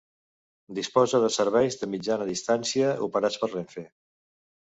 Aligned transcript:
Disposa 0.77 1.19
de 1.23 1.29
serveis 1.35 1.77
de 1.81 1.89
Mitjana 1.91 2.27
Distància 2.31 2.89
operats 3.11 3.39
per 3.45 3.53
Renfe. 3.53 3.87